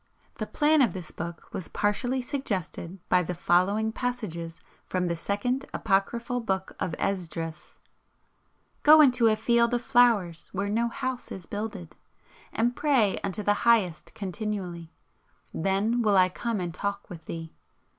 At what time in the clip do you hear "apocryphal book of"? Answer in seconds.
5.75-6.95